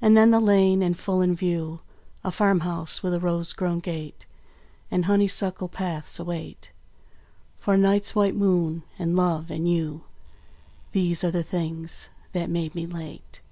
And 0.00 0.16
then 0.16 0.30
the 0.30 0.40
lane; 0.40 0.80
and 0.82 0.98
full 0.98 1.20
in 1.20 1.34
view 1.34 1.80
A 2.24 2.30
farmhouse 2.30 3.02
with 3.02 3.12
a 3.12 3.20
rose 3.20 3.52
grown 3.52 3.78
gate, 3.78 4.24
And 4.90 5.04
honeysuckle 5.04 5.68
paths, 5.68 6.18
await 6.18 6.72
For 7.58 7.76
night's 7.76 8.14
white 8.14 8.34
moon 8.34 8.84
and 8.98 9.14
love 9.16 9.50
and 9.50 9.68
you 9.68 10.04
These 10.92 11.22
are 11.24 11.30
the 11.30 11.42
things 11.42 12.08
that 12.32 12.48
made 12.48 12.74
me 12.74 12.86
late. 12.86 13.42